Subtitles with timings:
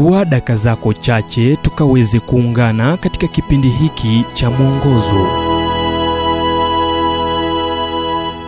[0.00, 5.26] chukua daka zako chache tukaweze kuungana katika kipindi hiki cha mwongozo.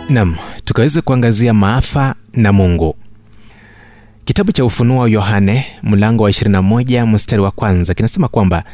[0.08, 2.96] Nam tukaweze kuangazia maafa na mungu
[4.24, 8.64] kitabu cha ufunuo wa yohane mlango wa 21 mstari wa kwanza kinasema kwamba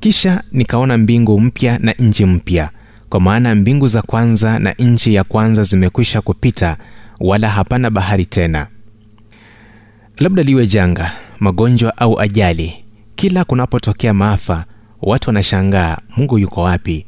[0.00, 2.70] kisha nikaona mbingu mpya na nchi mpya.
[3.08, 6.76] Kwa maana mbingu za kwanza na nchi ya kwanza zimekwisha kupita
[7.20, 8.66] wala hapana bahari tena.
[10.18, 12.84] Labda liwe janga magonjwa au ajali.
[13.16, 14.64] Kila kunapotokea maafa
[15.02, 17.06] watu wanashangaa mungu yuko wapi?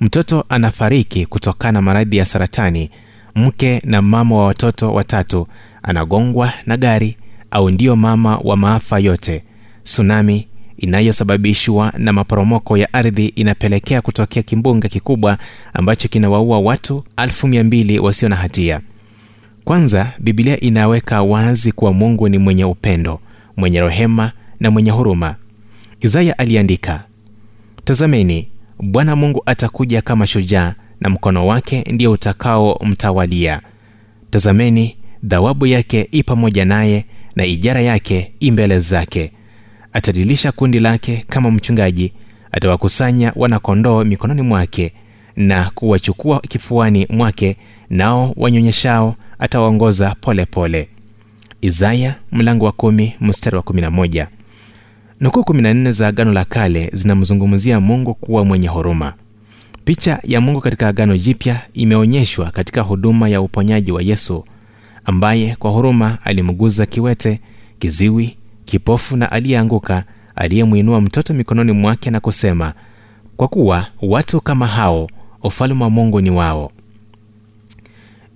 [0.00, 2.90] Mtoto anafariki kutokana na maradhi ya saratani.
[3.34, 5.46] Mke na mama wa watoto watatu
[5.82, 7.16] anagongwa na gari
[7.50, 9.42] au ndiyo mama wa maafa yote.
[9.82, 15.38] Tsunami inayosababishwa na maporomoko ya ardhi inapelekea kutokea kimbunga kikubwa
[15.74, 18.80] ambacho kinawaua watu 2 wasio na hatia.
[19.64, 23.20] Kwanza biblia inaweka wazi kuwa mungu ni mwenye upendo
[23.56, 25.36] mwenye rehema na mwenye huruma.
[26.00, 27.04] Isaya aliandika
[27.84, 28.48] tazameni
[28.82, 33.60] bwana mungu atakuja kama shujaa na mkono wake ndio utakaomtawalia.
[34.30, 37.04] Tazameni dhawabu yake i pamoja naye
[37.36, 39.32] na ijara yake i mbele zake.
[39.92, 42.12] Atadilisha kundi lake kama mchungaji
[42.52, 44.92] atawakusanya wanakondoo mikononi mwake
[45.36, 47.56] na kuwachukua kifuani mwake
[47.90, 50.44] nao wanyonyeshao atawaongoza polepole
[50.84, 50.88] pole
[51.66, 53.82] isaya mlango wa kumi mstari wa kumi
[55.20, 59.12] nukuu kumi na nne za agano la kale zinamzungumzia mungu kuwa mwenye huruma.
[59.84, 64.44] Picha ya mungu katika agano jipya imeonyeshwa katika huduma ya uponyaji wa yesu
[65.04, 67.40] ambaye kwa huruma alimguza kiwete
[67.78, 70.04] kiziwi kipofu na aliyeanguka
[70.36, 72.72] aliyemwinua mtoto mikononi mwake na kusema
[73.36, 75.08] kwa kuwa watu kama hao
[75.42, 76.72] ufalme wa mungu ni wao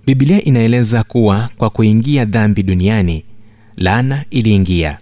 [0.05, 3.23] bibilia inaeleza kuwa kwa kuingia dhambi duniani
[3.77, 4.97] laana iliingia.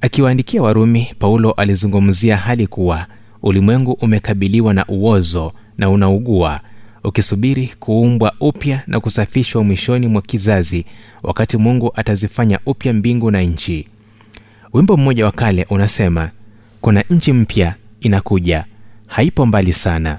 [0.00, 3.06] Akiwaandikia warumi paulo alizungumzia hali kuwa
[3.42, 6.60] ulimwengu umekabiliwa na uozo na unaugua
[7.04, 10.84] ukisubiri kuumbwa upya na kusafishwa mwishoni mwa kizazi
[11.22, 13.88] wakati mungu atazifanya upya mbingu na nchi.
[14.72, 16.30] Wimbo mmoja wa kale unasema
[16.80, 18.64] kuna nchi mpya inakuja
[19.06, 20.18] haipo mbali sana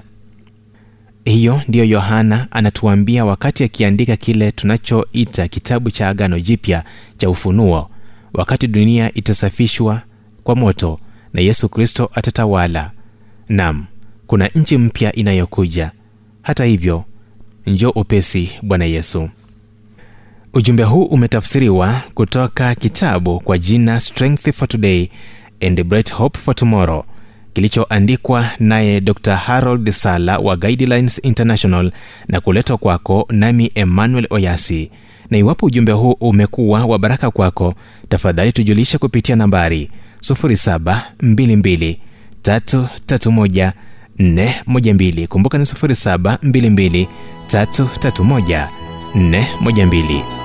[1.24, 6.84] hiyo ndiyo yohana anatuambia wakati akiandika kile tunachoita kitabu cha agano jipya
[7.16, 7.90] cha ufunuo.
[8.34, 10.02] Wakati dunia itasafishwa
[10.44, 11.00] kwa moto
[11.32, 12.90] na yesu kristo atatawala.
[13.48, 13.86] Nam
[14.26, 15.90] kuna nchi mpya inayokuja.
[16.42, 17.04] Hata hivyo
[17.66, 19.28] njo upesi bwana yesu.
[20.54, 25.08] Ujumbe huu umetafsiriwa kutoka kitabu kwa jina strength for today
[25.60, 27.04] and bright hope for tomorrow
[27.52, 29.36] kilichoandikwa naye dr.
[29.36, 31.92] Harold sala wa guidelines international
[32.28, 34.90] na kuletwa kwako nami emmanuel oyasi.
[35.30, 37.74] Na iwapo ujumbe huu umekuwa wa baraka kwako
[38.08, 39.90] tafadhali tujulishe kupitia nambari
[40.20, 41.96] 722
[42.42, 43.72] 331
[44.18, 47.06] 412 kumbuka ni 722
[47.48, 48.68] 331
[49.14, 50.41] 412